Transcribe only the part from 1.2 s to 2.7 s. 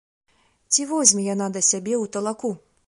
яна да сябе ў талаку?